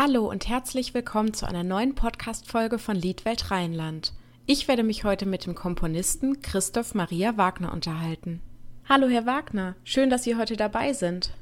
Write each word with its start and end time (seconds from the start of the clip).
Hallo 0.00 0.30
und 0.30 0.48
herzlich 0.48 0.94
willkommen 0.94 1.34
zu 1.34 1.44
einer 1.44 1.64
neuen 1.64 1.96
Podcast-Folge 1.96 2.78
von 2.78 2.94
Liedwelt 2.94 3.50
Rheinland. 3.50 4.12
Ich 4.46 4.68
werde 4.68 4.84
mich 4.84 5.02
heute 5.02 5.26
mit 5.26 5.44
dem 5.44 5.56
Komponisten 5.56 6.40
Christoph 6.40 6.94
Maria 6.94 7.36
Wagner 7.36 7.72
unterhalten. 7.72 8.40
Hallo, 8.88 9.08
Herr 9.08 9.26
Wagner, 9.26 9.74
schön, 9.82 10.08
dass 10.08 10.22
Sie 10.22 10.36
heute 10.36 10.56
dabei 10.56 10.92
sind. 10.92 11.34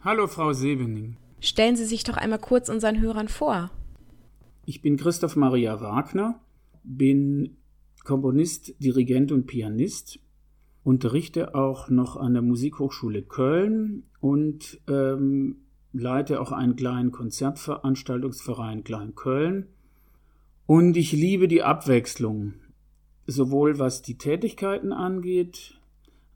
Hallo, 0.00 0.26
Frau 0.26 0.52
Sebening. 0.52 1.18
Stellen 1.38 1.76
Sie 1.76 1.84
sich 1.84 2.02
doch 2.02 2.16
einmal 2.16 2.40
kurz 2.40 2.68
unseren 2.68 3.00
Hörern 3.00 3.28
vor. 3.28 3.70
Ich 4.66 4.82
bin 4.82 4.96
Christoph 4.96 5.36
Maria 5.36 5.80
Wagner, 5.80 6.40
bin 6.82 7.58
Komponist, 8.02 8.74
Dirigent 8.82 9.30
und 9.30 9.46
Pianist, 9.46 10.18
unterrichte 10.82 11.54
auch 11.54 11.88
noch 11.90 12.16
an 12.16 12.32
der 12.32 12.42
Musikhochschule 12.42 13.22
Köln 13.22 14.02
und 14.18 14.80
ähm, 14.88 15.58
leite 15.92 16.40
auch 16.40 16.52
einen 16.52 16.76
kleinen 16.76 17.10
Konzertveranstaltungsverein 17.10 18.84
Klein-Köln. 18.84 19.66
Und 20.66 20.96
ich 20.96 21.12
liebe 21.12 21.48
die 21.48 21.62
Abwechslung, 21.62 22.54
sowohl 23.26 23.78
was 23.78 24.02
die 24.02 24.18
Tätigkeiten 24.18 24.92
angeht, 24.92 25.80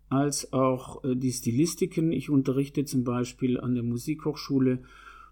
als 0.08 0.52
auch 0.52 1.04
äh, 1.04 1.14
die 1.14 1.32
Stilistiken. 1.32 2.12
Ich 2.12 2.30
unterrichte 2.30 2.84
zum 2.84 3.04
Beispiel 3.04 3.60
an 3.60 3.74
der 3.74 3.84
Musikhochschule 3.84 4.82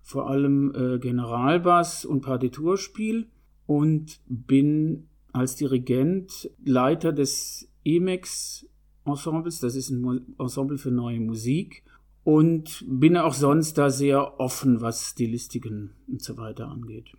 vor 0.03 0.29
allem 0.29 0.75
äh, 0.75 0.98
Generalbass 0.98 2.05
und 2.05 2.23
Partiturspiel 2.23 3.27
und 3.67 4.20
bin 4.27 5.09
als 5.33 5.57
Dirigent 5.57 6.51
Leiter 6.65 7.12
des 7.12 7.69
EMEX 7.84 8.67
Ensembles, 9.05 9.59
das 9.59 9.75
ist 9.75 9.91
ein 9.91 10.34
Ensemble 10.39 10.79
für 10.79 10.91
neue 10.91 11.20
Musik 11.20 11.83
und 12.25 12.85
bin 12.87 13.17
auch 13.17 13.35
sonst 13.35 13.79
da 13.79 13.91
sehr 13.91 14.41
offen, 14.41 14.81
was 14.81 15.11
Stilistiken 15.11 15.91
und 16.09 16.23
so 16.23 16.37
weiter 16.37 16.69
angeht. 16.69 17.12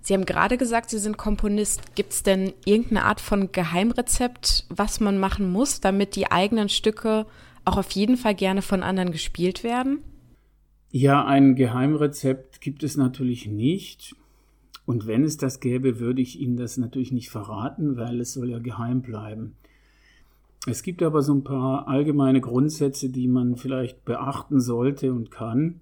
Sie 0.00 0.14
haben 0.14 0.24
gerade 0.24 0.56
gesagt, 0.56 0.90
Sie 0.90 0.98
sind 0.98 1.18
Komponist. 1.18 1.94
Gibt 1.94 2.12
es 2.12 2.22
denn 2.22 2.52
irgendeine 2.64 3.04
Art 3.04 3.20
von 3.20 3.52
Geheimrezept, 3.52 4.66
was 4.70 5.00
man 5.00 5.18
machen 5.18 5.50
muss, 5.50 5.80
damit 5.80 6.16
die 6.16 6.30
eigenen 6.30 6.68
Stücke 6.68 7.26
auch 7.64 7.76
auf 7.76 7.90
jeden 7.90 8.16
Fall 8.16 8.34
gerne 8.34 8.62
von 8.62 8.82
anderen 8.82 9.12
gespielt 9.12 9.64
werden? 9.64 9.98
Ja, 10.90 11.26
ein 11.26 11.54
Geheimrezept 11.54 12.60
gibt 12.60 12.82
es 12.82 12.96
natürlich 12.96 13.46
nicht. 13.46 14.14
Und 14.86 15.06
wenn 15.06 15.24
es 15.24 15.36
das 15.36 15.60
gäbe, 15.60 16.00
würde 16.00 16.22
ich 16.22 16.40
Ihnen 16.40 16.56
das 16.56 16.78
natürlich 16.78 17.12
nicht 17.12 17.28
verraten, 17.28 17.98
weil 17.98 18.20
es 18.22 18.32
soll 18.32 18.48
ja 18.48 18.58
geheim 18.58 19.02
bleiben. 19.02 19.56
Es 20.66 20.82
gibt 20.82 21.02
aber 21.02 21.22
so 21.22 21.34
ein 21.34 21.44
paar 21.44 21.88
allgemeine 21.88 22.40
Grundsätze, 22.40 23.10
die 23.10 23.28
man 23.28 23.56
vielleicht 23.56 24.04
beachten 24.04 24.60
sollte 24.60 25.12
und 25.12 25.30
kann. 25.30 25.80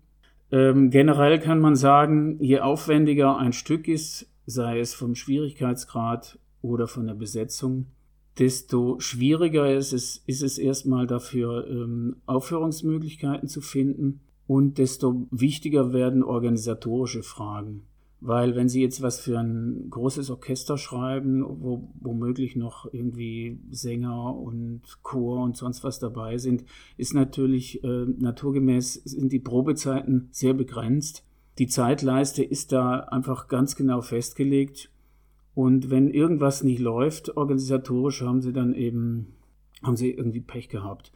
Ähm, 0.52 0.90
generell 0.90 1.40
kann 1.40 1.60
man 1.60 1.74
sagen, 1.74 2.38
je 2.40 2.60
aufwendiger 2.60 3.36
ein 3.36 3.52
Stück 3.52 3.88
ist, 3.88 4.30
sei 4.46 4.78
es 4.78 4.94
vom 4.94 5.14
Schwierigkeitsgrad 5.14 6.38
oder 6.62 6.86
von 6.86 7.06
der 7.06 7.14
Besetzung, 7.14 7.86
desto 8.38 9.00
schwieriger 9.00 9.74
ist 9.74 9.92
es, 9.92 10.22
ist 10.26 10.42
es 10.42 10.58
erstmal 10.58 11.06
dafür, 11.06 11.66
ähm, 11.68 12.16
Aufführungsmöglichkeiten 12.26 13.48
zu 13.48 13.60
finden 13.60 14.20
und 14.46 14.78
desto 14.78 15.26
wichtiger 15.30 15.92
werden 15.92 16.22
organisatorische 16.22 17.22
Fragen. 17.22 17.86
Weil 18.20 18.56
wenn 18.56 18.68
Sie 18.68 18.80
jetzt 18.80 19.02
was 19.02 19.20
für 19.20 19.38
ein 19.38 19.90
großes 19.90 20.30
Orchester 20.30 20.78
schreiben, 20.78 21.44
wo 21.44 21.88
womöglich 22.00 22.56
noch 22.56 22.92
irgendwie 22.92 23.58
Sänger 23.70 24.34
und 24.34 24.80
Chor 25.02 25.42
und 25.42 25.56
sonst 25.56 25.84
was 25.84 25.98
dabei 25.98 26.38
sind, 26.38 26.64
ist 26.96 27.12
natürlich 27.12 27.84
äh, 27.84 28.06
naturgemäß 28.06 28.94
sind 29.04 29.32
die 29.32 29.38
Probezeiten 29.38 30.28
sehr 30.30 30.54
begrenzt. 30.54 31.24
Die 31.58 31.66
Zeitleiste 31.66 32.42
ist 32.42 32.72
da 32.72 33.00
einfach 33.00 33.48
ganz 33.48 33.76
genau 33.76 34.00
festgelegt. 34.00 34.90
Und 35.54 35.90
wenn 35.90 36.10
irgendwas 36.10 36.62
nicht 36.62 36.80
läuft, 36.80 37.36
organisatorisch 37.36 38.22
haben 38.22 38.42
sie 38.42 38.52
dann 38.52 38.74
eben, 38.74 39.34
haben 39.82 39.96
sie 39.96 40.10
irgendwie 40.10 40.40
Pech 40.40 40.68
gehabt. 40.68 41.12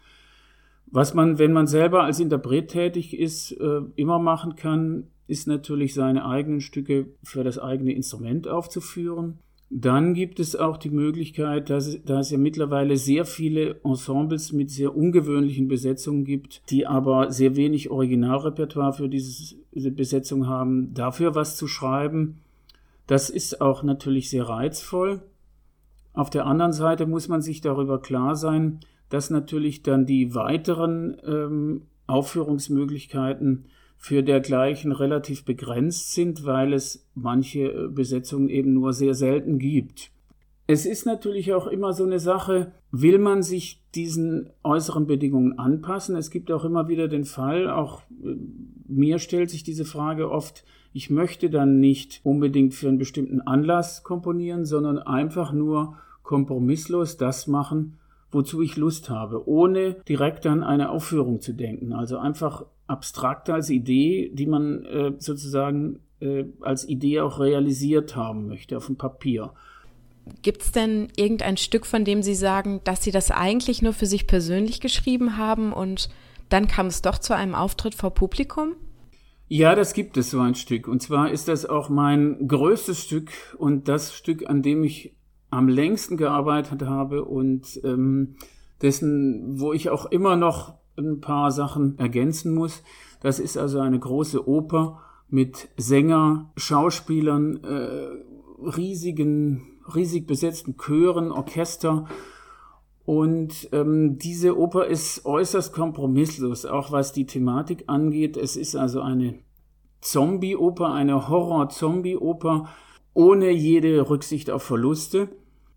Was 0.91 1.15
man, 1.15 1.39
wenn 1.39 1.53
man 1.53 1.67
selber 1.67 2.03
als 2.03 2.21
Interpret 2.21 2.69
tätig 2.69 3.17
ist, 3.17 3.53
äh, 3.53 3.81
immer 3.97 4.19
machen 4.19 4.57
kann, 4.57 5.05
ist 5.29 5.47
natürlich 5.47 5.95
seine 5.95 6.27
eigenen 6.27 6.61
Stücke 6.61 7.07
für 7.23 7.45
das 7.45 7.59
eigene 7.59 7.93
Instrument 7.93 8.49
aufzuführen. 8.49 9.39
Dann 9.73 10.15
gibt 10.15 10.41
es 10.41 10.57
auch 10.57 10.77
die 10.77 10.91
Möglichkeit, 10.91 11.71
dass, 11.71 12.03
dass 12.03 12.27
es 12.27 12.33
ja 12.33 12.39
mittlerweile 12.39 12.97
sehr 12.97 13.25
viele 13.25 13.81
Ensembles 13.85 14.53
mit 14.53 14.69
sehr 14.73 14.97
ungewöhnlichen 14.97 15.69
Besetzungen 15.69 16.25
gibt, 16.25 16.69
die 16.71 16.89
aber 16.89 17.31
sehr 17.31 17.55
wenig 17.55 17.89
Originalrepertoire 17.89 18.95
für 18.95 19.09
diese 19.09 19.55
Besetzung 19.93 20.49
haben, 20.49 20.93
dafür 20.93 21.37
was 21.37 21.57
zu 21.57 21.69
schreiben. 21.69 22.41
Das 23.07 23.31
ist 23.31 23.61
auch 23.61 23.85
natürlich 23.85 24.29
sehr 24.29 24.49
reizvoll. 24.49 25.23
Auf 26.15 26.31
der 26.31 26.47
anderen 26.47 26.73
Seite 26.73 27.07
muss 27.07 27.29
man 27.29 27.41
sich 27.41 27.61
darüber 27.61 28.01
klar 28.03 28.35
sein, 28.35 28.81
dass 29.11 29.31
natürlich 29.31 29.83
dann 29.83 30.07
die 30.07 30.35
weiteren 30.35 31.17
ähm, 31.25 31.83
Aufführungsmöglichkeiten 32.07 33.67
für 33.99 34.23
dergleichen 34.23 34.93
relativ 34.93 35.45
begrenzt 35.45 36.15
sind, 36.15 36.47
weil 36.47 36.73
es 36.73 37.07
manche 37.15 37.65
äh, 37.71 37.89
Besetzungen 37.89 38.49
eben 38.49 38.73
nur 38.73 38.95
sehr 38.95 39.15
selten 39.15 39.59
gibt. 39.59 40.11
Es 40.67 40.87
ist 40.87 41.05
natürlich 41.05 41.53
auch 41.53 41.67
immer 41.67 41.93
so 41.93 42.05
eine 42.05 42.21
Sache, 42.21 42.73
will 42.93 43.19
man 43.19 43.43
sich 43.43 43.83
diesen 43.95 44.51
äußeren 44.63 45.07
Bedingungen 45.07 45.59
anpassen? 45.59 46.17
Es 46.17 46.31
gibt 46.31 46.51
auch 46.51 46.65
immer 46.65 46.89
wieder 46.89 47.09
den 47.09 47.25
Fall, 47.25 47.69
auch 47.69 48.03
äh, 48.25 48.37
mir 48.89 49.19
stellt 49.19 49.51
sich 49.51 49.65
diese 49.65 49.85
Frage 49.85 50.31
oft, 50.31 50.65
ich 50.93 51.11
möchte 51.11 51.51
dann 51.51 51.79
nicht 51.79 52.21
unbedingt 52.25 52.75
für 52.75 52.89
einen 52.89 52.99
bestimmten 52.99 53.41
Anlass 53.41 54.03
komponieren, 54.03 54.65
sondern 54.65 54.99
einfach 54.99 55.53
nur 55.53 55.97
kompromisslos 56.23 57.17
das 57.17 57.47
machen, 57.47 57.99
wozu 58.31 58.63
ich 58.63 58.77
Lust 58.77 59.11
habe, 59.11 59.49
ohne 59.49 59.97
direkt 60.09 60.47
an 60.47 60.63
eine 60.63 60.91
Aufführung 60.91 61.41
zu 61.41 61.53
denken. 61.53 61.93
Also 61.93 62.19
einfach 62.19 62.65
abstrakt 62.87 63.51
als 63.51 63.71
Idee, 63.71 64.31
die 64.35 64.47
man 64.47 64.85
äh, 64.85 65.13
sozusagen 65.19 66.01
äh, 66.21 66.45
als 66.61 66.89
Idee 66.89 67.21
auch 67.21 67.41
realisiert 67.41 68.17
haben 68.17 68.47
möchte 68.47 68.77
auf 68.77 68.87
dem 68.87 68.97
Papier. 68.97 69.53
Gibt 70.43 70.63
es 70.63 70.73
denn 70.73 71.09
irgendein 71.17 71.57
Stück, 71.57 71.87
von 71.87 72.05
dem 72.05 72.23
Sie 72.23 72.35
sagen, 72.35 72.81
dass 72.85 73.03
Sie 73.03 73.11
das 73.11 73.31
eigentlich 73.31 73.83
nur 73.83 73.93
für 73.93 74.07
sich 74.07 74.27
persönlich 74.27 74.81
geschrieben 74.81 75.37
haben 75.37 75.73
und 75.73 76.09
dann 76.49 76.67
kam 76.67 76.87
es 76.87 77.03
doch 77.03 77.19
zu 77.19 77.35
einem 77.35 77.55
Auftritt 77.55 77.95
vor 77.95 78.11
Publikum? 78.11 78.75
Ja, 79.49 79.75
das 79.75 79.95
gibt 79.95 80.17
es 80.17 80.31
so 80.31 80.41
ein 80.41 80.55
Stück. 80.55 80.87
Und 80.87 81.03
zwar 81.03 81.31
ist 81.31 81.49
das 81.49 81.67
auch 81.67 81.89
mein 81.89 82.47
größtes 82.47 83.03
Stück 83.03 83.31
und 83.59 83.89
das 83.89 84.15
Stück, 84.15 84.49
an 84.49 84.63
dem 84.63 84.85
ich 84.85 85.15
am 85.51 85.69
längsten 85.69 86.17
gearbeitet 86.17 86.83
habe 86.83 87.25
und 87.25 87.81
ähm, 87.85 88.37
dessen, 88.83 89.61
wo 89.61 89.73
ich 89.73 89.91
auch 89.91 90.07
immer 90.07 90.37
noch 90.37 90.75
ein 90.97 91.21
paar 91.21 91.51
Sachen 91.51 91.99
ergänzen 91.99 92.55
muss. 92.55 92.83
Das 93.21 93.39
ist 93.39 93.57
also 93.57 93.81
eine 93.81 93.99
große 93.99 94.49
Oper 94.49 95.01
mit 95.29 95.69
Sänger, 95.77 96.51
Schauspielern, 96.57 97.63
äh, 97.65 98.09
riesigen, 98.77 99.79
riesig 99.95 100.27
besetzten 100.27 100.77
Chören, 100.77 101.31
Orchester. 101.31 102.07
Und 103.05 103.69
ähm, 103.73 104.19
diese 104.19 104.57
Oper 104.59 104.87
ist 104.87 105.25
äußerst 105.25 105.73
kompromisslos, 105.73 106.67
auch 106.67 106.93
was 106.93 107.13
die 107.13 107.27
Thematik 107.27 107.85
angeht. 107.87 108.37
Es 108.37 108.57
ist 108.57 108.77
also 108.77 109.01
eine 109.01 109.35
Zombie-Oper, 110.01 110.93
eine 110.93 111.29
Horror-Zombie-Oper 111.29 112.69
ohne 113.15 113.51
jede 113.51 114.09
Rücksicht 114.09 114.51
auf 114.51 114.63
Verluste. 114.63 115.29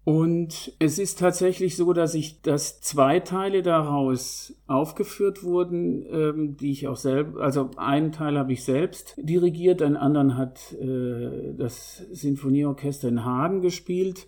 Und 0.06 0.74
es 0.80 1.00
ist 1.00 1.19
tatsächlich 1.19 1.78
so, 1.78 1.94
dass 1.94 2.14
ich, 2.14 2.41
dass 2.41 2.81
zwei 2.81 3.22
Teile 3.22 3.62
daraus 3.62 4.53
aufgeführt 4.68 5.44
wurden, 5.44 6.06
ähm, 6.12 6.58
die 6.58 6.72
ich 6.72 6.90
auch 6.90 6.97
selbst, 6.97 7.38
also 7.38 7.72
einen 7.78 8.12
Teil 8.12 8.38
habe 8.38 8.52
ich 8.52 8.66
selbst 8.66 9.16
dirigiert, 9.18 9.81
einen 9.81 9.96
anderen 9.96 10.36
hat 10.36 10.74
äh, 10.74 11.53
das 11.58 12.04
Sinfonieorchester 12.12 13.07
in 13.07 13.24
Hagen 13.24 13.62
gespielt. 13.62 14.27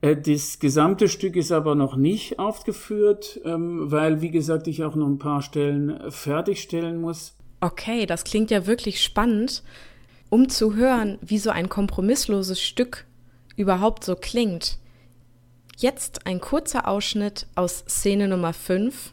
Äh, 0.00 0.16
das 0.16 0.60
gesamte 0.60 1.08
Stück 1.08 1.34
ist 1.34 1.50
aber 1.50 1.74
noch 1.74 1.96
nicht 1.96 2.38
aufgeführt, 2.38 3.40
ähm, 3.44 3.90
weil, 3.90 4.20
wie 4.20 4.30
gesagt, 4.30 4.68
ich 4.68 4.84
auch 4.84 4.94
noch 4.94 5.08
ein 5.08 5.18
paar 5.18 5.42
Stellen 5.42 6.08
fertigstellen 6.12 7.00
muss. 7.00 7.34
Okay, 7.60 8.06
das 8.06 8.22
klingt 8.22 8.52
ja 8.52 8.68
wirklich 8.68 9.02
spannend, 9.02 9.64
um 10.30 10.48
zu 10.48 10.76
hören, 10.76 11.18
wie 11.20 11.38
so 11.38 11.50
ein 11.50 11.68
kompromissloses 11.68 12.60
Stück 12.60 13.06
überhaupt 13.56 14.04
so 14.04 14.14
klingt. 14.14 14.78
Jetzt 15.78 16.26
ein 16.26 16.40
kurzer 16.40 16.88
Ausschnitt 16.88 17.46
aus 17.54 17.84
Szene 17.86 18.28
Nummer 18.28 18.54
5 18.54 19.12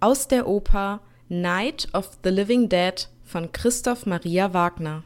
aus 0.00 0.28
der 0.28 0.46
Oper 0.46 1.00
Night 1.30 1.88
of 1.94 2.18
the 2.22 2.28
Living 2.28 2.68
Dead 2.68 3.08
von 3.22 3.50
Christoph 3.52 4.04
Maria 4.04 4.52
Wagner. 4.52 5.02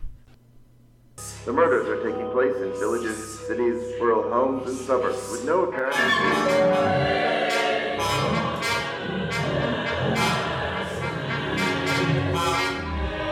The 1.44 1.52
murders 1.52 1.86
are 1.86 2.02
taking 2.02 2.28
place 2.32 2.56
in 2.56 2.72
villages, 2.80 3.38
cities, 3.46 3.80
rural 4.00 4.28
homes, 4.28 4.68
and 4.68 4.76
suburbs 4.76 5.30
with 5.30 5.44
no 5.44 5.66
apparent. 5.66 5.94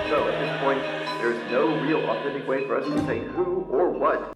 So 0.08 0.28
at 0.28 0.38
this 0.38 0.60
point, 0.62 0.82
there 1.20 1.32
is 1.32 1.50
no 1.50 1.56
no 1.66 1.80
real 1.80 2.08
authentic 2.10 2.46
way 2.46 2.64
for 2.68 2.76
us 2.76 2.86
to 2.86 3.06
say 3.06 3.24
who 3.34 3.66
or 3.70 3.90
what. 3.90 4.36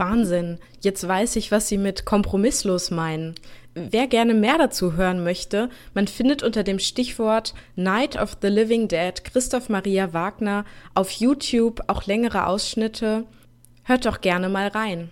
Wahnsinn, 0.00 0.58
jetzt 0.80 1.06
weiß 1.06 1.36
ich, 1.36 1.52
was 1.52 1.68
Sie 1.68 1.78
mit 1.78 2.04
kompromisslos 2.04 2.90
meinen. 2.90 3.36
Wer 3.74 4.08
gerne 4.08 4.34
mehr 4.34 4.58
dazu 4.58 4.94
hören 4.94 5.22
möchte, 5.22 5.70
man 5.94 6.08
findet 6.08 6.42
unter 6.42 6.64
dem 6.64 6.80
Stichwort 6.80 7.54
Night 7.76 8.20
of 8.20 8.36
the 8.42 8.48
Living 8.48 8.88
Dead 8.88 9.22
Christoph 9.22 9.68
Maria 9.68 10.12
Wagner 10.12 10.64
auf 10.94 11.12
YouTube 11.12 11.80
auch 11.86 12.06
längere 12.06 12.48
Ausschnitte. 12.48 13.26
Hört 13.84 14.06
doch 14.06 14.20
gerne 14.20 14.48
mal 14.48 14.66
rein. 14.66 15.10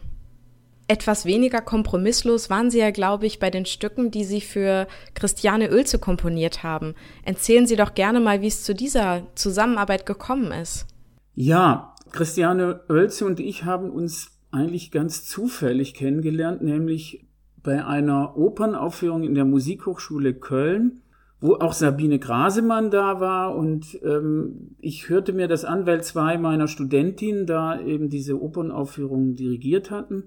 Etwas 0.89 1.27
weniger 1.27 1.61
kompromisslos 1.61 2.49
waren 2.49 2.71
Sie 2.71 2.79
ja, 2.79 2.91
glaube 2.91 3.27
ich, 3.27 3.39
bei 3.39 3.51
den 3.51 3.67
Stücken, 3.67 4.11
die 4.11 4.25
Sie 4.25 4.41
für 4.41 4.89
Christiane 5.15 5.71
Oelze 5.71 5.99
komponiert 5.99 6.63
haben. 6.63 6.95
Erzählen 7.25 7.67
Sie 7.67 7.77
doch 7.77 7.93
gerne 7.95 8.21
mal, 8.21 8.41
wie 8.41 8.47
es 8.47 8.65
zu 8.65 8.75
dieser 8.75 9.27
Zusammenarbeit 9.35 10.07
gekommen 10.07 10.51
ist. 10.51 10.87
Ja, 11.35 11.95
Christiane 12.11 12.81
Oelze 12.89 13.27
und 13.27 13.39
ich 13.39 13.65
haben 13.65 13.91
uns 13.91 14.38
eigentlich 14.51 14.91
ganz 14.91 15.25
zufällig 15.25 15.95
kennengelernt, 15.95 16.63
nämlich 16.63 17.27
bei 17.63 17.85
einer 17.85 18.37
Opernaufführung 18.37 19.25
in 19.25 19.35
der 19.35 19.45
Musikhochschule 19.45 20.35
Köln, 20.35 21.01
wo 21.41 21.55
auch 21.55 21.73
Sabine 21.73 22.19
Grasemann 22.19 22.91
da 22.91 23.21
war 23.21 23.55
und 23.55 23.99
ähm, 24.03 24.77
ich 24.81 25.09
hörte 25.09 25.33
mir 25.33 25.49
das 25.49 25.65
an, 25.65 25.87
weil 25.87 26.03
zwei 26.03 26.39
meiner 26.39 26.67
Studentinnen 26.67 27.47
da 27.47 27.81
eben 27.81 28.09
diese 28.09 28.41
Opernaufführung 28.41 29.37
dirigiert 29.37 29.91
hatten. 29.91 30.25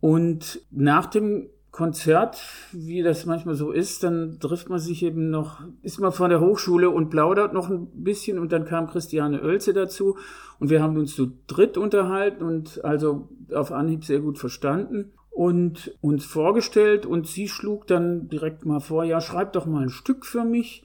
Und 0.00 0.60
nach 0.70 1.06
dem 1.06 1.48
Konzert, 1.78 2.42
wie 2.72 3.04
das 3.04 3.24
manchmal 3.24 3.54
so 3.54 3.70
ist, 3.70 4.02
dann 4.02 4.40
trifft 4.40 4.68
man 4.68 4.80
sich 4.80 5.04
eben 5.04 5.30
noch, 5.30 5.60
ist 5.80 6.00
man 6.00 6.10
von 6.10 6.28
der 6.28 6.40
Hochschule 6.40 6.90
und 6.90 7.08
plaudert 7.08 7.52
noch 7.52 7.70
ein 7.70 7.86
bisschen 8.02 8.40
und 8.40 8.50
dann 8.50 8.64
kam 8.64 8.88
Christiane 8.88 9.40
Oelze 9.44 9.72
dazu 9.74 10.16
und 10.58 10.70
wir 10.70 10.82
haben 10.82 10.96
uns 10.96 11.14
zu 11.14 11.38
dritt 11.46 11.78
unterhalten 11.78 12.42
und 12.42 12.84
also 12.84 13.28
auf 13.54 13.70
Anhieb 13.70 14.04
sehr 14.04 14.18
gut 14.18 14.38
verstanden 14.40 15.12
und 15.30 15.96
uns 16.00 16.24
vorgestellt 16.24 17.06
und 17.06 17.28
sie 17.28 17.46
schlug 17.46 17.86
dann 17.86 18.28
direkt 18.28 18.66
mal 18.66 18.80
vor, 18.80 19.04
ja, 19.04 19.20
schreib 19.20 19.52
doch 19.52 19.64
mal 19.64 19.84
ein 19.84 19.90
Stück 19.90 20.26
für 20.26 20.42
mich. 20.42 20.82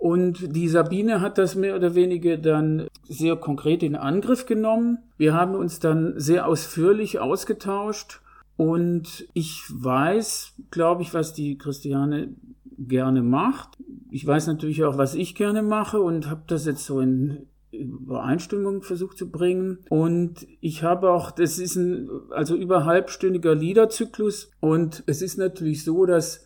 Und 0.00 0.56
die 0.56 0.66
Sabine 0.66 1.20
hat 1.20 1.38
das 1.38 1.54
mehr 1.54 1.76
oder 1.76 1.94
weniger 1.94 2.36
dann 2.36 2.88
sehr 3.04 3.36
konkret 3.36 3.84
in 3.84 3.94
Angriff 3.94 4.44
genommen. 4.44 4.98
Wir 5.18 5.34
haben 5.34 5.54
uns 5.54 5.78
dann 5.78 6.14
sehr 6.16 6.48
ausführlich 6.48 7.20
ausgetauscht 7.20 8.20
und 8.60 9.26
ich 9.32 9.64
weiß, 9.70 10.52
glaube 10.70 11.00
ich, 11.00 11.14
was 11.14 11.32
die 11.32 11.56
Christiane 11.56 12.34
gerne 12.76 13.22
macht. 13.22 13.78
Ich 14.10 14.26
weiß 14.26 14.48
natürlich 14.48 14.84
auch, 14.84 14.98
was 14.98 15.14
ich 15.14 15.34
gerne 15.34 15.62
mache 15.62 15.98
und 15.98 16.28
habe 16.28 16.42
das 16.46 16.66
jetzt 16.66 16.84
so 16.84 17.00
in 17.00 17.46
Übereinstimmung 17.72 18.82
versucht 18.82 19.16
zu 19.16 19.30
bringen. 19.30 19.78
Und 19.88 20.46
ich 20.60 20.82
habe 20.82 21.10
auch, 21.10 21.30
das 21.30 21.58
ist 21.58 21.76
ein, 21.76 22.10
also 22.32 22.54
über 22.54 22.84
halbstündiger 22.84 23.54
Liederzyklus. 23.54 24.50
Und 24.60 25.04
es 25.06 25.22
ist 25.22 25.38
natürlich 25.38 25.82
so, 25.82 26.04
dass, 26.04 26.44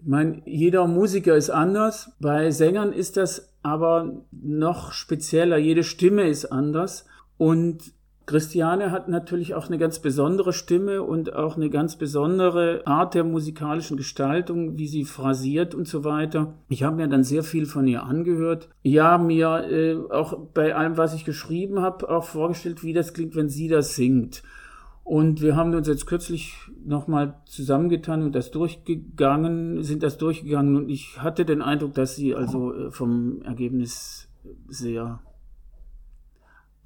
ich 0.00 0.06
meine, 0.06 0.40
jeder 0.46 0.86
Musiker 0.86 1.36
ist 1.36 1.50
anders. 1.50 2.10
Bei 2.20 2.50
Sängern 2.50 2.90
ist 2.90 3.18
das 3.18 3.52
aber 3.62 4.22
noch 4.32 4.92
spezieller. 4.92 5.58
Jede 5.58 5.84
Stimme 5.84 6.26
ist 6.26 6.46
anders. 6.46 7.04
Und 7.36 7.92
Christiane 8.28 8.90
hat 8.90 9.08
natürlich 9.08 9.54
auch 9.54 9.68
eine 9.68 9.78
ganz 9.78 10.00
besondere 10.00 10.52
Stimme 10.52 11.02
und 11.02 11.32
auch 11.32 11.56
eine 11.56 11.70
ganz 11.70 11.96
besondere 11.96 12.82
Art 12.86 13.14
der 13.14 13.24
musikalischen 13.24 13.96
Gestaltung, 13.96 14.76
wie 14.76 14.86
sie 14.86 15.06
phrasiert 15.06 15.74
und 15.74 15.88
so 15.88 16.04
weiter. 16.04 16.52
Ich 16.68 16.82
habe 16.82 16.96
mir 16.96 17.08
dann 17.08 17.24
sehr 17.24 17.42
viel 17.42 17.64
von 17.64 17.86
ihr 17.86 18.02
angehört. 18.02 18.68
Ja, 18.82 19.16
mir 19.16 19.64
äh, 19.70 19.96
auch 20.12 20.36
bei 20.52 20.74
allem, 20.74 20.98
was 20.98 21.14
ich 21.14 21.24
geschrieben 21.24 21.80
habe, 21.80 22.10
auch 22.10 22.24
vorgestellt, 22.24 22.84
wie 22.84 22.92
das 22.92 23.14
klingt, 23.14 23.34
wenn 23.34 23.48
sie 23.48 23.66
das 23.66 23.96
singt. 23.96 24.42
Und 25.04 25.40
wir 25.40 25.56
haben 25.56 25.74
uns 25.74 25.88
jetzt 25.88 26.04
kürzlich 26.04 26.54
nochmal 26.84 27.40
zusammengetan 27.46 28.22
und 28.22 28.34
das 28.34 28.50
durchgegangen, 28.50 29.82
sind 29.82 30.02
das 30.02 30.18
durchgegangen 30.18 30.76
und 30.76 30.90
ich 30.90 31.22
hatte 31.22 31.46
den 31.46 31.62
Eindruck, 31.62 31.94
dass 31.94 32.14
sie 32.14 32.34
also 32.34 32.74
äh, 32.74 32.90
vom 32.90 33.40
Ergebnis 33.40 34.28
sehr 34.68 35.20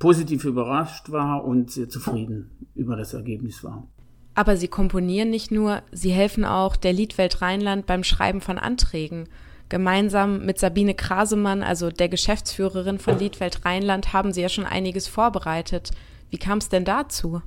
positiv 0.02 0.44
überrascht 0.44 1.12
war 1.12 1.44
und 1.44 1.70
sehr 1.70 1.88
zufrieden 1.88 2.50
über 2.74 2.96
das 2.96 3.14
Ergebnis 3.14 3.62
war. 3.62 3.86
Aber 4.34 4.56
Sie 4.56 4.66
komponieren 4.66 5.30
nicht 5.30 5.52
nur, 5.52 5.82
Sie 5.92 6.10
helfen 6.10 6.44
auch 6.44 6.74
der 6.74 6.92
Liedwelt 6.92 7.40
Rheinland 7.40 7.86
beim 7.86 8.02
Schreiben 8.02 8.40
von 8.40 8.58
Anträgen. 8.58 9.28
Gemeinsam 9.68 10.44
mit 10.44 10.58
Sabine 10.58 10.94
Krasemann, 10.94 11.62
also 11.62 11.90
der 11.90 12.08
Geschäftsführerin 12.08 12.98
von 12.98 13.16
Liedwelt 13.16 13.64
Rheinland, 13.64 14.12
haben 14.12 14.32
Sie 14.32 14.42
ja 14.42 14.48
schon 14.48 14.66
einiges 14.66 15.06
vorbereitet. 15.06 15.92
Wie 16.30 16.38
kam 16.38 16.58
es 16.58 16.68
denn 16.68 16.84
dazu? 16.84 17.40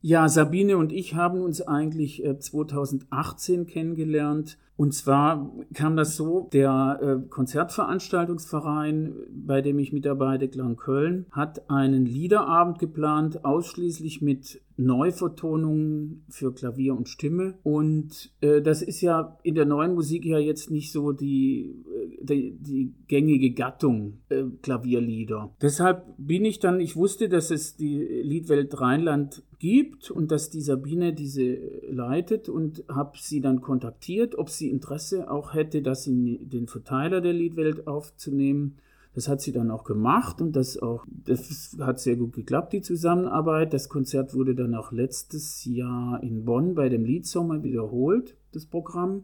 Ja, 0.00 0.28
Sabine 0.28 0.76
und 0.76 0.92
ich 0.92 1.14
haben 1.14 1.40
uns 1.40 1.62
eigentlich 1.62 2.22
2018 2.38 3.62
äh, 3.62 3.64
kennengelernt. 3.64 4.58
Und 4.76 4.92
zwar 4.92 5.54
kam 5.72 5.96
das 5.96 6.16
so, 6.16 6.50
der 6.52 7.00
äh, 7.00 7.28
Konzertveranstaltungsverein, 7.30 9.14
bei 9.30 9.62
dem 9.62 9.78
ich 9.78 9.92
mitarbeite, 9.92 10.48
Klang 10.48 10.76
Köln, 10.76 11.24
hat 11.30 11.70
einen 11.70 12.04
Liederabend 12.04 12.78
geplant, 12.78 13.44
ausschließlich 13.44 14.20
mit 14.20 14.60
Neuvertonungen 14.76 16.24
für 16.28 16.52
Klavier 16.52 16.94
und 16.94 17.08
Stimme. 17.08 17.54
Und 17.62 18.32
äh, 18.42 18.60
das 18.60 18.82
ist 18.82 19.00
ja 19.00 19.38
in 19.42 19.54
der 19.54 19.64
neuen 19.64 19.94
Musik 19.94 20.26
ja 20.26 20.38
jetzt 20.38 20.70
nicht 20.70 20.92
so 20.92 21.12
die, 21.12 21.74
die, 22.20 22.56
die 22.58 22.94
gängige 23.08 23.52
Gattung 23.52 24.18
äh, 24.28 24.44
Klavierlieder. 24.62 25.54
Deshalb 25.60 26.04
bin 26.18 26.44
ich 26.44 26.58
dann, 26.58 26.80
ich 26.80 26.96
wusste, 26.96 27.28
dass 27.28 27.50
es 27.50 27.76
die 27.76 27.98
Liedwelt 27.98 28.80
Rheinland 28.80 29.42
gibt 29.58 30.10
und 30.10 30.30
dass 30.30 30.50
die 30.50 30.60
Sabine 30.60 31.12
diese 31.12 31.58
leitet 31.88 32.48
und 32.48 32.84
habe 32.88 33.16
sie 33.18 33.40
dann 33.40 33.60
kontaktiert, 33.60 34.36
ob 34.38 34.50
sie 34.50 34.70
Interesse 34.70 35.30
auch 35.30 35.54
hätte, 35.54 35.82
das 35.82 36.06
in 36.06 36.48
den 36.48 36.66
Verteiler 36.66 37.20
der 37.20 37.32
Liedwelt 37.32 37.86
aufzunehmen. 37.86 38.76
Das 39.14 39.28
hat 39.28 39.40
sie 39.40 39.52
dann 39.52 39.70
auch 39.70 39.84
gemacht 39.84 40.42
und 40.42 40.54
das 40.54 40.76
auch, 40.76 41.06
das 41.08 41.74
hat 41.80 42.00
sehr 42.00 42.16
gut 42.16 42.34
geklappt, 42.34 42.74
die 42.74 42.82
Zusammenarbeit. 42.82 43.72
Das 43.72 43.88
Konzert 43.88 44.34
wurde 44.34 44.54
dann 44.54 44.74
auch 44.74 44.92
letztes 44.92 45.64
Jahr 45.64 46.22
in 46.22 46.44
Bonn 46.44 46.74
bei 46.74 46.90
dem 46.90 47.06
Liedsommer 47.06 47.62
wiederholt, 47.62 48.36
das 48.52 48.66
Programm 48.66 49.22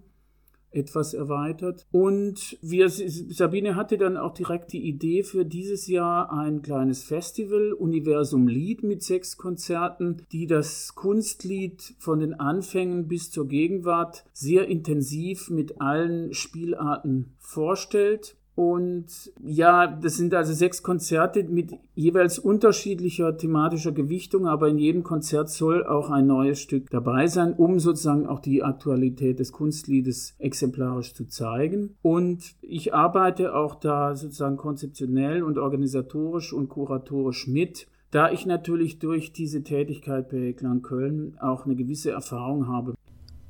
etwas 0.72 1.14
erweitert. 1.14 1.86
Und 1.90 2.58
wir, 2.62 2.88
Sabine 2.88 3.76
hatte 3.76 3.98
dann 3.98 4.16
auch 4.16 4.34
direkt 4.34 4.72
die 4.72 4.86
Idee 4.86 5.22
für 5.22 5.44
dieses 5.44 5.86
Jahr 5.86 6.32
ein 6.32 6.62
kleines 6.62 7.02
Festival, 7.02 7.72
Universum 7.72 8.48
Lied 8.48 8.82
mit 8.82 9.02
sechs 9.02 9.36
Konzerten, 9.36 10.22
die 10.32 10.46
das 10.46 10.94
Kunstlied 10.94 11.94
von 11.98 12.20
den 12.20 12.34
Anfängen 12.34 13.08
bis 13.08 13.30
zur 13.30 13.48
Gegenwart 13.48 14.24
sehr 14.32 14.68
intensiv 14.68 15.50
mit 15.50 15.80
allen 15.80 16.32
Spielarten 16.34 17.34
vorstellt. 17.38 18.36
Und 18.62 19.32
ja, 19.42 19.88
das 19.88 20.18
sind 20.18 20.32
also 20.34 20.52
sechs 20.52 20.84
Konzerte 20.84 21.42
mit 21.42 21.72
jeweils 21.96 22.38
unterschiedlicher 22.38 23.36
thematischer 23.36 23.90
Gewichtung, 23.90 24.46
aber 24.46 24.68
in 24.68 24.78
jedem 24.78 25.02
Konzert 25.02 25.50
soll 25.50 25.84
auch 25.84 26.10
ein 26.10 26.28
neues 26.28 26.60
Stück 26.60 26.88
dabei 26.90 27.26
sein, 27.26 27.54
um 27.54 27.80
sozusagen 27.80 28.24
auch 28.24 28.38
die 28.38 28.62
Aktualität 28.62 29.40
des 29.40 29.50
Kunstliedes 29.50 30.36
exemplarisch 30.38 31.12
zu 31.12 31.26
zeigen. 31.26 31.96
Und 32.02 32.54
ich 32.60 32.94
arbeite 32.94 33.56
auch 33.56 33.74
da 33.74 34.14
sozusagen 34.14 34.56
konzeptionell 34.56 35.42
und 35.42 35.58
organisatorisch 35.58 36.52
und 36.52 36.68
kuratorisch 36.68 37.48
mit 37.48 37.88
da 38.12 38.30
ich 38.30 38.44
natürlich 38.44 38.98
durch 38.98 39.32
diese 39.32 39.62
Tätigkeit 39.62 40.28
bei 40.28 40.52
Clan 40.52 40.82
Köln 40.82 41.38
auch 41.40 41.64
eine 41.64 41.74
gewisse 41.74 42.10
Erfahrung 42.10 42.68
habe 42.68 42.92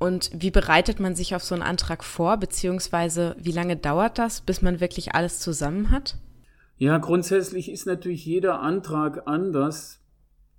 und 0.03 0.31
wie 0.35 0.51
bereitet 0.51 0.99
man 0.99 1.15
sich 1.15 1.37
auf 1.37 1.45
so 1.45 1.55
einen 1.55 1.63
Antrag 1.63 2.03
vor, 2.03 2.37
beziehungsweise 2.37 3.37
wie 3.39 3.53
lange 3.53 3.77
dauert 3.77 4.19
das, 4.19 4.41
bis 4.41 4.61
man 4.61 4.81
wirklich 4.81 5.15
alles 5.15 5.39
zusammen 5.39 5.93
hat? 5.93 6.17
Ja, 6.77 6.99
grundsätzlich 6.99 7.71
ist 7.71 7.87
natürlich 7.87 8.27
jeder 8.27 8.61
Antrag 8.61 9.29
anders, 9.29 10.01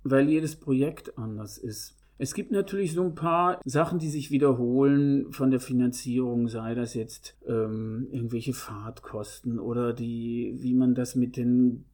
weil 0.02 0.30
jedes 0.30 0.56
Projekt 0.56 1.18
anders 1.18 1.58
ist. 1.58 1.94
Es 2.16 2.32
gibt 2.32 2.52
natürlich 2.52 2.94
so 2.94 3.02
ein 3.02 3.14
paar 3.14 3.60
Sachen, 3.66 3.98
die 3.98 4.08
sich 4.08 4.30
wiederholen 4.30 5.30
von 5.30 5.50
der 5.50 5.60
Finanzierung, 5.60 6.48
sei 6.48 6.74
das 6.74 6.94
jetzt 6.94 7.36
ähm, 7.46 8.08
irgendwelche 8.12 8.54
Fahrtkosten 8.54 9.58
oder 9.58 9.92
die, 9.92 10.54
wie 10.56 10.72
man 10.72 10.94
das 10.94 11.16
mit 11.16 11.36
den 11.36 11.84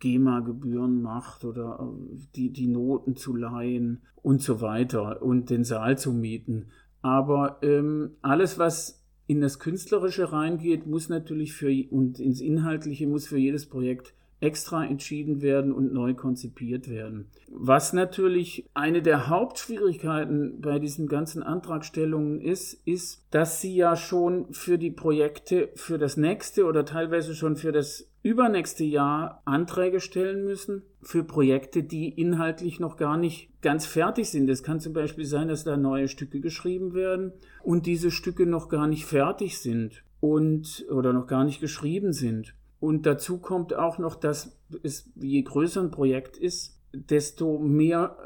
GEMA-Gebühren 0.00 1.02
macht 1.02 1.44
oder 1.44 1.78
äh, 1.80 2.16
die, 2.36 2.50
die 2.50 2.66
Noten 2.66 3.16
zu 3.16 3.34
leihen 3.34 4.02
und 4.22 4.42
so 4.42 4.60
weiter 4.60 5.22
und 5.22 5.50
den 5.50 5.64
Saal 5.64 5.98
zu 5.98 6.12
mieten. 6.12 6.66
Aber 7.02 7.58
ähm, 7.62 8.12
alles, 8.22 8.58
was 8.58 9.04
in 9.26 9.40
das 9.40 9.58
Künstlerische 9.58 10.32
reingeht, 10.32 10.86
muss 10.86 11.08
natürlich 11.08 11.52
für 11.54 11.70
und 11.90 12.20
ins 12.20 12.40
Inhaltliche 12.40 13.06
muss 13.06 13.26
für 13.26 13.38
jedes 13.38 13.66
Projekt 13.66 14.14
extra 14.40 14.84
entschieden 14.84 15.42
werden 15.42 15.72
und 15.72 15.92
neu 15.92 16.14
konzipiert 16.14 16.88
werden. 16.88 17.30
Was 17.48 17.92
natürlich 17.92 18.68
eine 18.74 19.02
der 19.02 19.28
Hauptschwierigkeiten 19.28 20.60
bei 20.60 20.78
diesen 20.78 21.06
ganzen 21.06 21.42
Antragstellungen 21.42 22.40
ist, 22.40 22.74
ist, 22.84 23.26
dass 23.30 23.60
sie 23.60 23.74
ja 23.74 23.96
schon 23.96 24.52
für 24.52 24.78
die 24.78 24.90
Projekte 24.90 25.70
für 25.76 25.98
das 25.98 26.16
nächste 26.16 26.66
oder 26.66 26.84
teilweise 26.84 27.34
schon 27.34 27.56
für 27.56 27.72
das 27.72 28.10
übernächste 28.24 28.84
Jahr 28.84 29.42
Anträge 29.44 30.00
stellen 30.00 30.44
müssen 30.44 30.82
für 31.02 31.24
Projekte, 31.24 31.82
die 31.82 32.08
inhaltlich 32.08 32.80
noch 32.80 32.96
gar 32.96 33.18
nicht 33.18 33.50
ganz 33.60 33.84
fertig 33.84 34.30
sind. 34.30 34.48
Es 34.48 34.62
kann 34.62 34.80
zum 34.80 34.94
Beispiel 34.94 35.26
sein, 35.26 35.48
dass 35.48 35.62
da 35.62 35.76
neue 35.76 36.08
Stücke 36.08 36.40
geschrieben 36.40 36.94
werden 36.94 37.32
und 37.62 37.86
diese 37.86 38.10
Stücke 38.10 38.46
noch 38.46 38.70
gar 38.70 38.86
nicht 38.86 39.04
fertig 39.04 39.58
sind 39.58 40.02
und 40.20 40.86
oder 40.90 41.12
noch 41.12 41.26
gar 41.26 41.44
nicht 41.44 41.60
geschrieben 41.60 42.14
sind. 42.14 42.54
Und 42.84 43.06
dazu 43.06 43.38
kommt 43.38 43.74
auch 43.74 43.96
noch, 43.96 44.14
dass 44.14 44.58
es, 44.82 45.10
je 45.14 45.40
größer 45.40 45.80
ein 45.80 45.90
Projekt 45.90 46.36
ist, 46.36 46.78
desto 46.92 47.58
mehr 47.58 48.18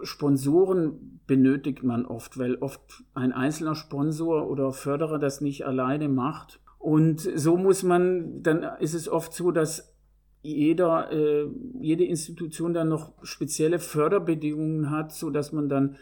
äh, 0.00 0.06
Sponsoren 0.06 1.20
benötigt 1.26 1.82
man 1.82 2.06
oft, 2.06 2.38
weil 2.38 2.54
oft 2.54 3.02
ein 3.14 3.32
einzelner 3.32 3.74
Sponsor 3.74 4.48
oder 4.48 4.72
Förderer 4.72 5.18
das 5.18 5.40
nicht 5.40 5.66
alleine 5.66 6.08
macht. 6.08 6.60
Und 6.78 7.20
so 7.20 7.56
muss 7.56 7.82
man, 7.82 8.44
dann 8.44 8.62
ist 8.78 8.94
es 8.94 9.08
oft 9.08 9.32
so, 9.32 9.50
dass 9.50 9.92
jeder, 10.40 11.10
äh, 11.10 11.48
jede 11.80 12.04
Institution 12.04 12.74
dann 12.74 12.88
noch 12.88 13.12
spezielle 13.24 13.80
Förderbedingungen 13.80 14.92
hat, 14.92 15.10
so 15.10 15.30
dass 15.30 15.50
man 15.50 15.68
dann 15.68 15.96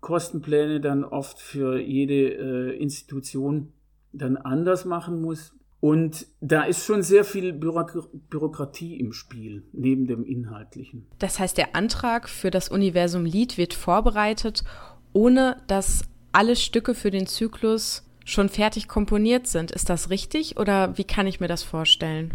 Kostenpläne 0.00 0.80
dann 0.80 1.04
oft 1.04 1.38
für 1.38 1.78
jede 1.78 2.34
äh, 2.34 2.76
Institution 2.76 3.72
dann 4.12 4.36
anders 4.36 4.84
machen 4.84 5.22
muss. 5.22 5.54
Und 5.84 6.28
da 6.40 6.62
ist 6.62 6.86
schon 6.86 7.02
sehr 7.02 7.26
viel 7.26 7.52
Bürok 7.52 8.08
Bürokratie 8.30 8.98
im 8.98 9.12
Spiel, 9.12 9.64
neben 9.74 10.06
dem 10.06 10.24
Inhaltlichen. 10.24 11.06
Das 11.18 11.38
heißt, 11.38 11.58
der 11.58 11.76
Antrag 11.76 12.30
für 12.30 12.50
das 12.50 12.70
Universum 12.70 13.26
Lied 13.26 13.58
wird 13.58 13.74
vorbereitet, 13.74 14.64
ohne 15.12 15.58
dass 15.66 16.04
alle 16.32 16.56
Stücke 16.56 16.94
für 16.94 17.10
den 17.10 17.26
Zyklus 17.26 18.08
schon 18.24 18.48
fertig 18.48 18.88
komponiert 18.88 19.46
sind. 19.46 19.72
Ist 19.72 19.90
das 19.90 20.08
richtig 20.08 20.58
oder 20.58 20.96
wie 20.96 21.04
kann 21.04 21.26
ich 21.26 21.38
mir 21.38 21.48
das 21.48 21.62
vorstellen? 21.62 22.32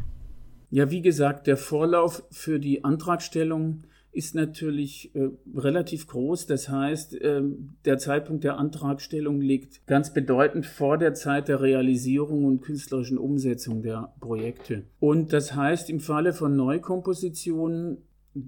Ja, 0.70 0.92
wie 0.92 1.02
gesagt, 1.02 1.48
der 1.48 1.58
Vorlauf 1.58 2.22
für 2.30 2.60
die 2.60 2.84
Antragstellung 2.84 3.86
ist 4.20 4.36
natürlich 4.36 5.16
äh, 5.16 5.30
relativ 5.56 6.06
groß. 6.08 6.46
Das 6.46 6.68
heißt, 6.68 7.16
äh, 7.16 7.42
der 7.86 7.98
Zeitpunkt 7.98 8.44
der 8.44 8.58
Antragstellung 8.58 9.40
liegt 9.40 9.88
ganz 9.88 10.14
bedeutend 10.14 10.66
vor 10.66 10.98
der 10.98 11.14
Zeit 11.14 11.48
der 11.48 11.62
Realisierung 11.62 12.44
und 12.44 12.60
künstlerischen 12.60 13.18
Umsetzung 13.18 13.82
der 13.82 14.14
Projekte. 14.20 14.84
Und 15.00 15.32
das 15.32 15.56
heißt, 15.56 15.90
im 15.90 16.02
Falle 16.02 16.34
von 16.34 16.58
Neukompositionen 16.58 18.00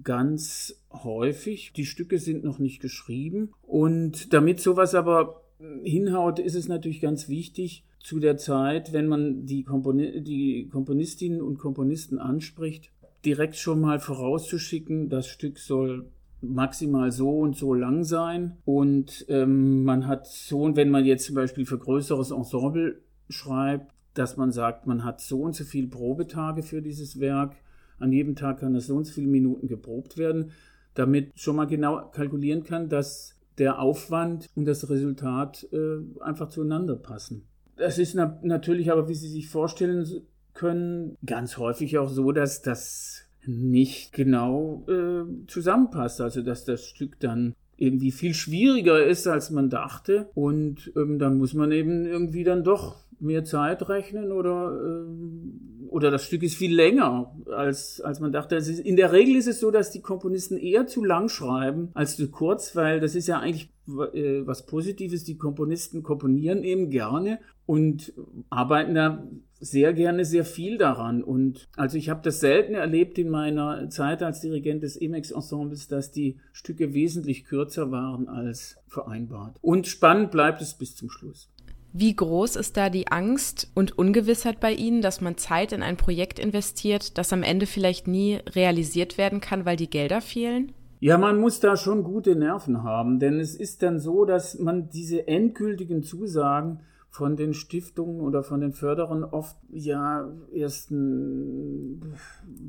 ganz 0.04 0.78
häufig, 0.92 1.72
die 1.72 1.86
Stücke 1.86 2.18
sind 2.18 2.44
noch 2.44 2.58
nicht 2.58 2.82
geschrieben. 2.82 3.54
Und 3.62 4.34
damit 4.34 4.60
sowas 4.60 4.94
aber 4.94 5.42
hinhaut, 5.82 6.38
ist 6.38 6.54
es 6.54 6.68
natürlich 6.68 7.00
ganz 7.00 7.30
wichtig, 7.30 7.86
zu 7.98 8.18
der 8.18 8.36
Zeit, 8.36 8.92
wenn 8.92 9.06
man 9.06 9.46
die, 9.46 9.62
Komponi 9.62 10.22
die 10.22 10.68
Komponistinnen 10.70 11.40
und 11.40 11.58
Komponisten 11.58 12.18
anspricht, 12.18 12.90
direkt 13.24 13.56
schon 13.56 13.80
mal 13.80 14.00
vorauszuschicken, 14.00 15.08
das 15.08 15.26
Stück 15.26 15.58
soll 15.58 16.10
maximal 16.40 17.12
so 17.12 17.38
und 17.38 17.56
so 17.56 17.72
lang 17.72 18.04
sein. 18.04 18.58
Und 18.64 19.24
ähm, 19.28 19.84
man 19.84 20.06
hat 20.06 20.26
so, 20.26 20.74
wenn 20.74 20.90
man 20.90 21.04
jetzt 21.04 21.26
zum 21.26 21.36
Beispiel 21.36 21.64
für 21.64 21.78
größeres 21.78 22.30
Ensemble 22.32 23.00
schreibt, 23.28 23.92
dass 24.14 24.36
man 24.36 24.52
sagt, 24.52 24.86
man 24.86 25.04
hat 25.04 25.20
so 25.20 25.40
und 25.42 25.54
so 25.54 25.64
viele 25.64 25.88
Probetage 25.88 26.62
für 26.62 26.82
dieses 26.82 27.20
Werk. 27.20 27.56
An 27.98 28.12
jedem 28.12 28.34
Tag 28.34 28.60
kann 28.60 28.74
das 28.74 28.86
so 28.88 28.96
und 28.96 29.04
so 29.04 29.14
viele 29.14 29.28
Minuten 29.28 29.68
geprobt 29.68 30.18
werden, 30.18 30.50
damit 30.94 31.30
schon 31.38 31.56
mal 31.56 31.66
genau 31.66 32.10
kalkulieren 32.10 32.64
kann, 32.64 32.88
dass 32.88 33.38
der 33.58 33.80
Aufwand 33.80 34.50
und 34.56 34.64
das 34.66 34.90
Resultat 34.90 35.66
äh, 35.72 35.98
einfach 36.20 36.48
zueinander 36.48 36.96
passen. 36.96 37.46
Das 37.76 37.98
ist 37.98 38.14
na 38.14 38.38
natürlich 38.42 38.90
aber, 38.90 39.08
wie 39.08 39.14
Sie 39.14 39.28
sich 39.28 39.48
vorstellen 39.48 40.06
können, 40.54 41.16
ganz 41.24 41.56
häufig 41.56 41.98
auch 41.98 42.08
so, 42.08 42.32
dass 42.32 42.62
das 42.62 43.11
nicht 43.46 44.12
genau 44.12 44.84
äh, 44.88 45.46
zusammenpasst. 45.46 46.20
Also 46.20 46.42
dass 46.42 46.64
das 46.64 46.84
Stück 46.84 47.18
dann 47.20 47.54
irgendwie 47.76 48.12
viel 48.12 48.34
schwieriger 48.34 49.04
ist, 49.04 49.26
als 49.26 49.50
man 49.50 49.70
dachte. 49.70 50.30
Und 50.34 50.92
ähm, 50.96 51.18
dann 51.18 51.38
muss 51.38 51.54
man 51.54 51.72
eben 51.72 52.04
irgendwie 52.04 52.44
dann 52.44 52.64
doch 52.64 53.02
mehr 53.18 53.44
Zeit 53.44 53.88
rechnen 53.88 54.32
oder, 54.32 54.78
äh, 54.80 55.86
oder 55.88 56.10
das 56.10 56.24
Stück 56.24 56.42
ist 56.42 56.56
viel 56.56 56.74
länger, 56.74 57.34
als, 57.46 58.00
als 58.00 58.20
man 58.20 58.32
dachte. 58.32 58.56
Ist, 58.56 58.68
in 58.68 58.96
der 58.96 59.12
Regel 59.12 59.36
ist 59.36 59.46
es 59.46 59.60
so, 59.60 59.70
dass 59.70 59.90
die 59.90 60.02
Komponisten 60.02 60.56
eher 60.58 60.86
zu 60.86 61.04
lang 61.04 61.28
schreiben 61.28 61.90
als 61.94 62.16
zu 62.16 62.30
kurz, 62.30 62.76
weil 62.76 63.00
das 63.00 63.14
ist 63.14 63.28
ja 63.28 63.38
eigentlich 63.38 63.70
äh, 64.12 64.46
was 64.46 64.66
Positives. 64.66 65.24
Die 65.24 65.38
Komponisten 65.38 66.02
komponieren 66.02 66.64
eben 66.64 66.90
gerne 66.90 67.38
und 67.66 68.12
arbeiten 68.50 68.94
da 68.94 69.26
sehr 69.62 69.92
gerne 69.92 70.24
sehr 70.24 70.44
viel 70.44 70.76
daran. 70.76 71.22
Und 71.22 71.68
also 71.76 71.96
ich 71.96 72.10
habe 72.10 72.20
das 72.22 72.40
selten 72.40 72.74
erlebt 72.74 73.16
in 73.16 73.30
meiner 73.30 73.88
Zeit 73.88 74.22
als 74.22 74.40
Dirigent 74.40 74.82
des 74.82 75.00
Emex-Ensembles, 75.00 75.86
dass 75.86 76.10
die 76.10 76.38
Stücke 76.52 76.92
wesentlich 76.94 77.44
kürzer 77.44 77.90
waren 77.90 78.28
als 78.28 78.76
vereinbart. 78.88 79.56
Und 79.62 79.86
spannend 79.86 80.32
bleibt 80.32 80.60
es 80.60 80.74
bis 80.74 80.96
zum 80.96 81.08
Schluss. 81.08 81.48
Wie 81.94 82.16
groß 82.16 82.56
ist 82.56 82.76
da 82.76 82.88
die 82.90 83.08
Angst 83.08 83.70
und 83.74 83.96
Ungewissheit 83.98 84.60
bei 84.60 84.72
Ihnen, 84.72 85.02
dass 85.02 85.20
man 85.20 85.36
Zeit 85.36 85.72
in 85.72 85.82
ein 85.82 85.98
Projekt 85.98 86.38
investiert, 86.38 87.18
das 87.18 87.32
am 87.32 87.42
Ende 87.42 87.66
vielleicht 87.66 88.08
nie 88.08 88.40
realisiert 88.54 89.18
werden 89.18 89.40
kann, 89.40 89.64
weil 89.64 89.76
die 89.76 89.90
Gelder 89.90 90.22
fehlen? 90.22 90.72
Ja, 91.00 91.18
man 91.18 91.38
muss 91.38 91.60
da 91.60 91.76
schon 91.76 92.02
gute 92.02 92.34
Nerven 92.34 92.82
haben, 92.82 93.18
denn 93.18 93.40
es 93.40 93.54
ist 93.54 93.82
dann 93.82 93.98
so, 93.98 94.24
dass 94.24 94.58
man 94.58 94.88
diese 94.88 95.28
endgültigen 95.28 96.02
Zusagen 96.02 96.80
von 97.12 97.36
den 97.36 97.52
Stiftungen 97.52 98.22
oder 98.22 98.42
von 98.42 98.62
den 98.62 98.72
Förderern 98.72 99.22
oft 99.22 99.56
ja 99.70 100.32
erst 100.50 100.90
ein, 100.90 102.16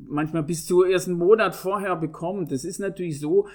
manchmal 0.10 0.44
bis 0.44 0.66
zu 0.66 0.84
erst 0.84 1.08
einen 1.08 1.18
Monat 1.18 1.56
vorher 1.56 1.96
bekommt. 1.96 2.52
Das 2.52 2.66
ist 2.66 2.80
natürlich 2.80 3.22
so, 3.22 3.48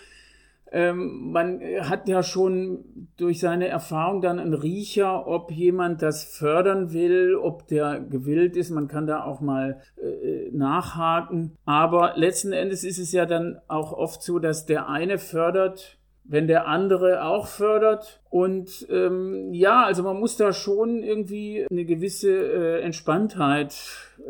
ähm, 0.73 1.31
man 1.31 1.61
hat 1.81 2.09
ja 2.09 2.23
schon 2.23 2.85
durch 3.19 3.39
seine 3.39 3.69
Erfahrung 3.69 4.23
dann 4.23 4.39
einen 4.39 4.55
Riecher, 4.55 5.27
ob 5.27 5.51
jemand 5.51 6.01
das 6.01 6.25
fördern 6.25 6.91
will, 6.95 7.37
ob 7.37 7.67
der 7.69 8.01
gewillt 8.01 8.57
ist. 8.57 8.71
Man 8.71 8.89
kann 8.89 9.07
da 9.07 9.25
auch 9.25 9.43
mal 9.43 9.83
äh, 10.03 10.51
nachhaken. 10.53 11.53
Aber 11.67 12.15
letzten 12.17 12.53
Endes 12.53 12.83
ist 12.83 12.99
es 12.99 13.13
ja 13.13 13.27
dann 13.27 13.59
auch 13.69 13.93
oft 13.93 14.23
so, 14.23 14.39
dass 14.39 14.65
der 14.65 14.89
eine 14.89 15.19
fördert, 15.19 15.98
wenn 16.29 16.47
der 16.47 16.69
andere 16.69 17.25
auch 17.25 17.47
fördert. 17.47 18.21
Und 18.31 18.87
ähm, 18.91 19.53
ja, 19.53 19.85
also 19.85 20.03
man 20.03 20.21
muss 20.21 20.37
da 20.37 20.53
schon 20.53 21.03
irgendwie 21.03 21.67
eine 21.71 21.87
gewisse 21.87 22.31
äh, 22.31 22.83
Entspanntheit 22.83 23.75